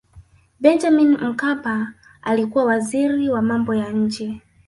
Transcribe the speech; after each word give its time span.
benjamini 0.59 1.17
mkapa 1.17 1.93
alikuwa 2.21 2.65
waziri 2.65 3.29
wa 3.29 3.41
mambo 3.41 3.75
ya 3.75 3.91
nje 3.91 4.41